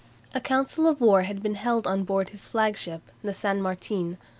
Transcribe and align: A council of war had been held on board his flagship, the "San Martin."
A 0.33 0.41
council 0.41 0.87
of 0.87 0.99
war 0.99 1.21
had 1.21 1.43
been 1.43 1.53
held 1.53 1.85
on 1.85 2.05
board 2.05 2.29
his 2.29 2.47
flagship, 2.47 3.03
the 3.23 3.35
"San 3.35 3.61
Martin." 3.61 4.17